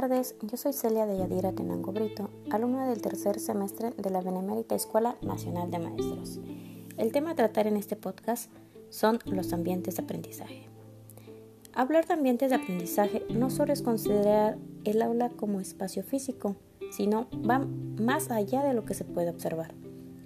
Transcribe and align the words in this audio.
tardes, 0.00 0.36
yo 0.42 0.56
soy 0.56 0.72
Celia 0.72 1.06
de 1.06 1.18
Yadira 1.18 1.50
Tenango 1.50 1.90
Brito, 1.90 2.30
alumna 2.50 2.88
del 2.88 3.02
tercer 3.02 3.40
semestre 3.40 3.90
de 3.96 4.10
la 4.10 4.20
Benemérita 4.20 4.76
Escuela 4.76 5.16
Nacional 5.22 5.72
de 5.72 5.80
Maestros. 5.80 6.38
El 6.96 7.10
tema 7.10 7.32
a 7.32 7.34
tratar 7.34 7.66
en 7.66 7.76
este 7.76 7.96
podcast 7.96 8.48
son 8.90 9.18
los 9.24 9.52
ambientes 9.52 9.96
de 9.96 10.04
aprendizaje. 10.04 10.68
Hablar 11.74 12.06
de 12.06 12.14
ambientes 12.14 12.50
de 12.50 12.54
aprendizaje 12.54 13.24
no 13.28 13.50
solo 13.50 13.72
es 13.72 13.82
considerar 13.82 14.56
el 14.84 15.02
aula 15.02 15.30
como 15.30 15.58
espacio 15.58 16.04
físico, 16.04 16.54
sino 16.92 17.26
va 17.32 17.58
más 17.58 18.30
allá 18.30 18.62
de 18.62 18.74
lo 18.74 18.84
que 18.84 18.94
se 18.94 19.04
puede 19.04 19.30
observar. 19.30 19.74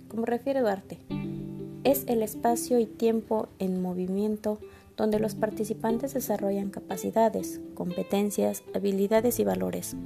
Como 0.08 0.26
refiere 0.26 0.60
Duarte, 0.60 0.98
es 1.84 2.04
el 2.08 2.22
espacio 2.22 2.78
y 2.78 2.84
tiempo 2.84 3.48
en 3.58 3.80
movimiento 3.80 4.58
donde 4.96 5.18
los 5.18 5.34
participantes 5.34 6.14
desarrollan 6.14 6.70
capacidades, 6.70 7.60
competencias, 7.74 8.62
habilidades 8.74 9.38
y 9.38 9.44
valores. 9.44 9.96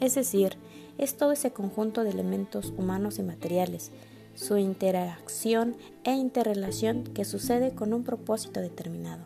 Es 0.00 0.14
decir, 0.14 0.56
es 0.98 1.16
todo 1.16 1.32
ese 1.32 1.50
conjunto 1.50 2.04
de 2.04 2.10
elementos 2.10 2.72
humanos 2.76 3.18
y 3.18 3.22
materiales, 3.22 3.90
su 4.34 4.58
interacción 4.58 5.76
e 6.04 6.12
interrelación 6.12 7.04
que 7.04 7.24
sucede 7.24 7.72
con 7.74 7.92
un 7.92 8.04
propósito 8.04 8.60
determinado. 8.60 9.24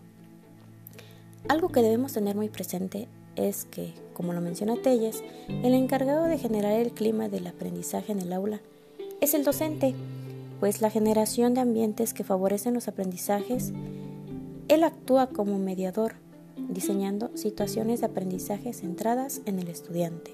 Algo 1.48 1.70
que 1.70 1.82
debemos 1.82 2.12
tener 2.12 2.37
muy 2.37 2.48
presente 2.48 3.09
es 3.34 3.65
que, 3.65 3.92
como 4.15 4.32
lo 4.32 4.40
menciona 4.40 4.77
Telles, 4.77 5.23
el 5.48 5.74
encargado 5.74 6.24
de 6.24 6.38
generar 6.38 6.73
el 6.73 6.92
clima 6.92 7.29
del 7.29 7.46
aprendizaje 7.46 8.12
en 8.12 8.20
el 8.20 8.32
aula 8.32 8.60
es 9.20 9.34
el 9.34 9.45
docente, 9.45 9.95
pues 10.60 10.80
la 10.82 10.90
generación 10.90 11.54
de 11.54 11.60
ambientes 11.60 12.15
que 12.15 12.24
favorecen 12.24 12.74
los 12.74 12.88
aprendizajes 12.88 13.73
él 14.70 14.84
actúa 14.84 15.26
como 15.26 15.59
mediador, 15.59 16.13
diseñando 16.68 17.37
situaciones 17.37 18.01
de 18.01 18.07
aprendizaje 18.07 18.73
centradas 18.73 19.43
en 19.45 19.59
el 19.59 19.66
estudiante, 19.66 20.32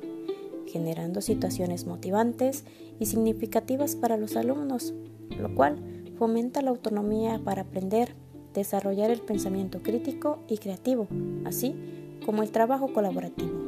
generando 0.67 1.23
situaciones 1.23 1.87
motivantes 1.87 2.65
y 3.01 3.07
significativas 3.07 3.97
para 3.97 4.19
los 4.19 4.37
alumnos, 4.37 4.93
lo 5.39 5.55
cual 5.55 5.79
fomenta 6.19 6.61
la 6.61 6.69
autonomía 6.69 7.41
para 7.43 7.63
aprender, 7.63 8.15
desarrollar 8.53 9.11
el 9.11 9.21
pensamiento 9.21 9.83
crítico 9.83 10.41
y 10.49 10.59
creativo, 10.59 11.09
así 11.47 11.75
como 12.27 12.43
el 12.43 12.51
trabajo 12.51 12.93
colaborativo. 12.93 13.59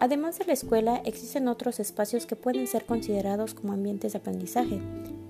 Además 0.00 0.38
de 0.38 0.46
la 0.46 0.54
escuela, 0.54 1.02
existen 1.04 1.46
otros 1.46 1.78
espacios 1.78 2.24
que 2.24 2.36
pueden 2.36 2.66
ser 2.68 2.86
considerados 2.86 3.52
como 3.52 3.74
ambientes 3.74 4.14
de 4.14 4.18
aprendizaje, 4.18 4.80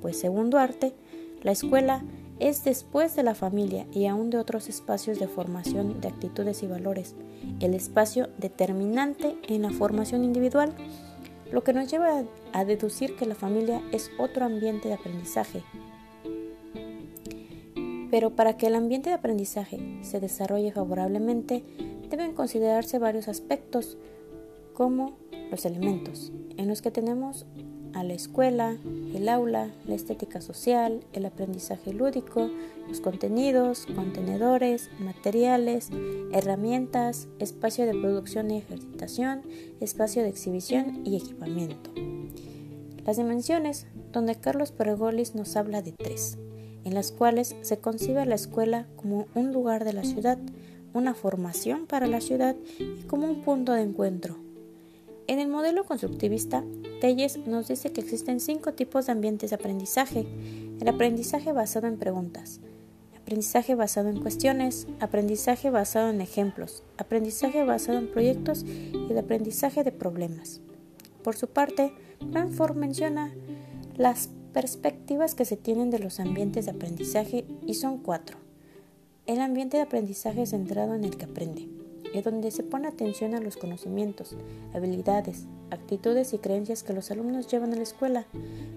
pues 0.00 0.16
según 0.16 0.50
Duarte, 0.50 0.94
la 1.42 1.50
escuela 1.50 2.04
es 2.44 2.62
después 2.62 3.16
de 3.16 3.22
la 3.22 3.34
familia 3.34 3.86
y 3.90 4.04
aún 4.04 4.28
de 4.28 4.36
otros 4.36 4.68
espacios 4.68 5.18
de 5.18 5.28
formación 5.28 6.02
de 6.02 6.08
actitudes 6.08 6.62
y 6.62 6.66
valores, 6.66 7.14
el 7.60 7.72
espacio 7.72 8.28
determinante 8.36 9.38
en 9.48 9.62
la 9.62 9.70
formación 9.70 10.24
individual, 10.24 10.74
lo 11.50 11.64
que 11.64 11.72
nos 11.72 11.90
lleva 11.90 12.22
a 12.52 12.64
deducir 12.66 13.16
que 13.16 13.24
la 13.24 13.34
familia 13.34 13.80
es 13.92 14.10
otro 14.18 14.44
ambiente 14.44 14.88
de 14.88 14.94
aprendizaje. 14.94 15.62
Pero 18.10 18.36
para 18.36 18.58
que 18.58 18.66
el 18.66 18.74
ambiente 18.74 19.08
de 19.08 19.16
aprendizaje 19.16 19.98
se 20.02 20.20
desarrolle 20.20 20.70
favorablemente, 20.70 21.64
deben 22.10 22.34
considerarse 22.34 22.98
varios 22.98 23.26
aspectos, 23.26 23.96
como 24.74 25.16
los 25.50 25.64
elementos, 25.64 26.30
en 26.58 26.68
los 26.68 26.82
que 26.82 26.90
tenemos 26.90 27.46
a 27.94 28.02
la 28.02 28.14
escuela, 28.14 28.76
el 29.14 29.28
aula, 29.28 29.70
la 29.86 29.94
estética 29.94 30.40
social, 30.40 31.04
el 31.12 31.26
aprendizaje 31.26 31.92
lúdico, 31.92 32.50
los 32.88 33.00
contenidos, 33.00 33.86
contenedores, 33.94 34.90
materiales, 34.98 35.90
herramientas, 36.32 37.28
espacio 37.38 37.86
de 37.86 37.92
producción 37.92 38.50
y 38.50 38.58
ejercitación, 38.58 39.42
espacio 39.80 40.22
de 40.22 40.28
exhibición 40.28 41.02
y 41.04 41.16
equipamiento. 41.16 41.90
Las 43.06 43.16
dimensiones, 43.16 43.86
donde 44.12 44.34
Carlos 44.34 44.72
Pergolis 44.72 45.34
nos 45.34 45.56
habla 45.56 45.82
de 45.82 45.92
tres, 45.92 46.36
en 46.84 46.94
las 46.94 47.12
cuales 47.12 47.54
se 47.62 47.78
concibe 47.78 48.26
la 48.26 48.34
escuela 48.34 48.86
como 48.96 49.26
un 49.34 49.52
lugar 49.52 49.84
de 49.84 49.92
la 49.92 50.04
ciudad, 50.04 50.38
una 50.92 51.14
formación 51.14 51.86
para 51.86 52.06
la 52.06 52.20
ciudad 52.20 52.56
y 52.78 53.02
como 53.04 53.26
un 53.26 53.42
punto 53.42 53.72
de 53.72 53.82
encuentro. 53.82 54.36
En 55.26 55.38
el 55.38 55.48
modelo 55.48 55.84
constructivista 55.84 56.62
Telles 57.00 57.38
nos 57.46 57.68
dice 57.68 57.92
que 57.92 58.00
existen 58.00 58.40
cinco 58.40 58.72
tipos 58.72 59.06
de 59.06 59.12
ambientes 59.12 59.50
de 59.50 59.56
aprendizaje. 59.56 60.26
El 60.80 60.88
aprendizaje 60.88 61.52
basado 61.52 61.86
en 61.86 61.98
preguntas, 61.98 62.60
aprendizaje 63.16 63.74
basado 63.74 64.08
en 64.08 64.20
cuestiones, 64.20 64.86
aprendizaje 65.00 65.70
basado 65.70 66.10
en 66.10 66.20
ejemplos, 66.20 66.82
aprendizaje 66.98 67.64
basado 67.64 67.98
en 67.98 68.10
proyectos 68.10 68.64
y 68.64 69.06
el 69.10 69.18
aprendizaje 69.18 69.84
de 69.84 69.92
problemas. 69.92 70.60
Por 71.22 71.36
su 71.36 71.48
parte, 71.48 71.92
Manford 72.20 72.76
menciona 72.76 73.34
las 73.96 74.28
perspectivas 74.52 75.34
que 75.34 75.44
se 75.44 75.56
tienen 75.56 75.90
de 75.90 75.98
los 75.98 76.20
ambientes 76.20 76.66
de 76.66 76.72
aprendizaje 76.72 77.44
y 77.66 77.74
son 77.74 77.98
cuatro. 77.98 78.38
El 79.26 79.40
ambiente 79.40 79.78
de 79.78 79.82
aprendizaje 79.82 80.46
centrado 80.46 80.94
en 80.94 81.04
el 81.04 81.16
que 81.16 81.24
aprende 81.24 81.73
es 82.14 82.24
donde 82.24 82.52
se 82.52 82.62
pone 82.62 82.86
atención 82.86 83.34
a 83.34 83.40
los 83.40 83.56
conocimientos, 83.56 84.36
habilidades, 84.72 85.46
actitudes 85.70 86.32
y 86.32 86.38
creencias 86.38 86.84
que 86.84 86.92
los 86.92 87.10
alumnos 87.10 87.48
llevan 87.48 87.72
a 87.72 87.76
la 87.76 87.82
escuela, 87.82 88.24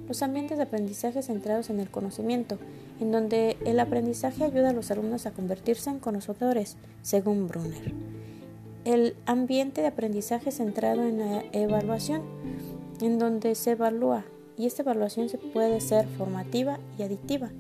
los 0.08 0.24
ambientes 0.24 0.58
de 0.58 0.64
aprendizaje 0.64 1.22
centrados 1.22 1.70
en 1.70 1.80
el 1.80 1.92
conocimiento, 1.92 2.58
en 3.00 3.12
donde 3.12 3.58
el 3.64 3.80
aprendizaje 3.80 4.44
ayuda 4.44 4.72
a 4.72 4.74
los 4.74 4.90
alumnos 4.90 5.28
a 5.28 5.31
convertirse 5.31 5.92
en 5.92 6.00
conocedores, 6.00 6.78
según 7.03 7.48
Brunner. 7.48 7.94
El 8.86 9.16
ambiente 9.28 9.81
de 9.81 9.88
aprendizaje 9.88 10.52
centrado 10.52 11.04
en 11.04 11.19
la 11.19 11.44
evaluación, 11.52 12.24
en 13.02 13.19
donde 13.19 13.54
se 13.54 13.72
evalúa, 13.72 14.25
y 14.58 14.66
esta 14.66 14.81
evaluación 14.81 15.30
se 15.30 15.38
puede 15.38 15.80
ser 15.80 16.08
formativa 16.08 16.80
y 16.98 17.04
aditiva, 17.04 17.52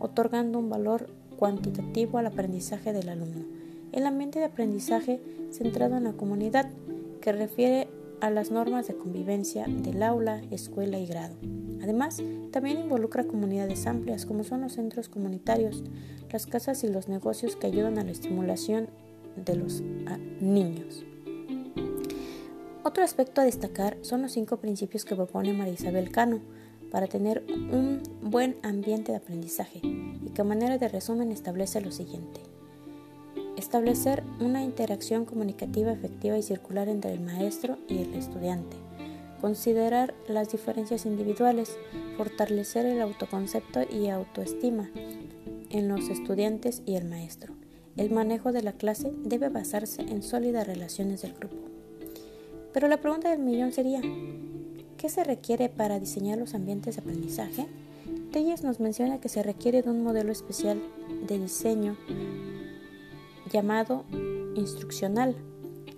otorgando 0.00 0.58
un 0.58 0.68
valor 0.68 1.08
cuantitativo 1.38 2.18
al 2.18 2.26
aprendizaje 2.26 2.92
del 2.92 3.08
alumno 3.08 3.61
el 3.92 4.06
ambiente 4.06 4.38
de 4.38 4.46
aprendizaje 4.46 5.20
centrado 5.50 5.96
en 5.96 6.04
la 6.04 6.12
comunidad, 6.12 6.70
que 7.20 7.32
refiere 7.32 7.88
a 8.20 8.30
las 8.30 8.50
normas 8.50 8.86
de 8.86 8.94
convivencia 8.94 9.66
del 9.66 10.02
aula, 10.02 10.42
escuela 10.50 10.98
y 10.98 11.06
grado. 11.06 11.34
Además, 11.82 12.22
también 12.52 12.78
involucra 12.78 13.24
comunidades 13.24 13.86
amplias 13.86 14.26
como 14.26 14.44
son 14.44 14.60
los 14.60 14.74
centros 14.74 15.08
comunitarios, 15.08 15.82
las 16.30 16.46
casas 16.46 16.84
y 16.84 16.88
los 16.88 17.08
negocios 17.08 17.56
que 17.56 17.66
ayudan 17.66 17.98
a 17.98 18.04
la 18.04 18.12
estimulación 18.12 18.88
de 19.36 19.56
los 19.56 19.82
niños. 20.40 21.04
Otro 22.84 23.02
aspecto 23.02 23.40
a 23.40 23.44
destacar 23.44 23.96
son 24.02 24.22
los 24.22 24.32
cinco 24.32 24.58
principios 24.58 25.04
que 25.04 25.16
propone 25.16 25.52
María 25.52 25.74
Isabel 25.74 26.10
Cano 26.10 26.40
para 26.90 27.06
tener 27.06 27.44
un 27.48 28.02
buen 28.22 28.56
ambiente 28.62 29.12
de 29.12 29.18
aprendizaje 29.18 29.80
y 29.82 30.30
que 30.34 30.42
a 30.42 30.44
manera 30.44 30.78
de 30.78 30.88
resumen 30.88 31.32
establece 31.32 31.80
lo 31.80 31.90
siguiente. 31.90 32.51
Establecer 33.62 34.24
una 34.40 34.64
interacción 34.64 35.24
comunicativa 35.24 35.92
efectiva 35.92 36.36
y 36.36 36.42
circular 36.42 36.88
entre 36.88 37.12
el 37.12 37.20
maestro 37.20 37.78
y 37.88 37.98
el 37.98 38.12
estudiante. 38.14 38.76
Considerar 39.40 40.14
las 40.26 40.50
diferencias 40.50 41.06
individuales. 41.06 41.78
Fortalecer 42.16 42.86
el 42.86 43.00
autoconcepto 43.00 43.82
y 43.88 44.08
autoestima 44.08 44.90
en 45.70 45.86
los 45.86 46.08
estudiantes 46.08 46.82
y 46.86 46.96
el 46.96 47.04
maestro. 47.04 47.54
El 47.96 48.10
manejo 48.10 48.50
de 48.50 48.62
la 48.62 48.72
clase 48.72 49.12
debe 49.22 49.48
basarse 49.48 50.02
en 50.02 50.24
sólidas 50.24 50.66
relaciones 50.66 51.22
del 51.22 51.34
grupo. 51.34 51.54
Pero 52.72 52.88
la 52.88 53.00
pregunta 53.00 53.30
del 53.30 53.38
millón 53.38 53.70
sería, 53.70 54.00
¿qué 54.96 55.08
se 55.08 55.22
requiere 55.22 55.68
para 55.68 56.00
diseñar 56.00 56.36
los 56.36 56.54
ambientes 56.54 56.96
de 56.96 57.02
aprendizaje? 57.02 57.68
Telles 58.32 58.64
nos 58.64 58.80
menciona 58.80 59.20
que 59.20 59.28
se 59.28 59.44
requiere 59.44 59.82
de 59.82 59.90
un 59.90 60.02
modelo 60.02 60.32
especial 60.32 60.82
de 61.28 61.38
diseño 61.38 61.96
llamado 63.52 64.04
instruccional, 64.56 65.36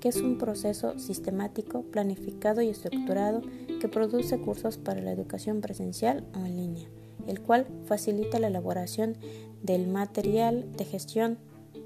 que 0.01 0.09
es 0.09 0.17
un 0.17 0.37
proceso 0.37 0.99
sistemático, 0.99 1.83
planificado 1.83 2.61
y 2.61 2.69
estructurado 2.69 3.43
que 3.81 3.89
produce 3.89 4.39
cursos 4.39 4.77
para 4.77 5.01
la 5.01 5.13
educación 5.13 5.61
presencial 5.61 6.25
o 6.35 6.45
en 6.45 6.57
línea, 6.57 6.89
el 7.27 7.41
cual 7.41 7.67
facilita 7.87 8.39
la 8.39 8.49
elaboración 8.49 9.17
del 9.63 9.87
material 9.87 10.71
de 10.77 10.85
gestión 10.85 11.39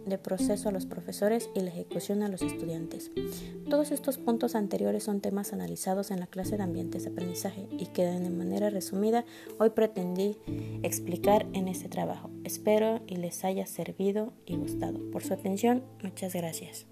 de 0.07 0.19
proceso 0.19 0.69
a 0.69 0.73
los 0.73 0.87
profesores 0.87 1.51
y 1.55 1.61
la 1.61 1.71
ejecución 1.71 2.23
a 2.23 2.29
los 2.29 2.43
estudiantes. 2.43 3.11
Todos 3.69 3.91
estos 3.91 4.19
puntos 4.19 4.55
anteriores 4.55 5.05
son 5.05 5.21
temas 5.21 5.53
analizados 5.53 6.11
en 6.11 6.21
la 6.21 6.27
clase 6.27 6.57
de 6.57 6.63
ambientes 6.63 7.05
de 7.05 7.11
aprendizaje 7.11 7.69
y 7.71 7.87
que 7.87 8.05
de 8.05 8.31
manera 8.31 8.71
resumida 8.71 9.25
hoy 9.59 9.71
pretendí 9.71 10.37
explicar 10.83 11.47
en 11.53 11.69
este 11.69 11.89
trabajo. 11.89 12.31
Espero 12.45 13.01
y 13.07 13.17
les 13.17 13.45
haya 13.45 13.67
servido 13.67 14.33
y 14.47 14.57
gustado. 14.57 14.99
Por 15.11 15.23
su 15.23 15.35
atención, 15.35 15.83
muchas 16.03 16.35
gracias. 16.35 16.87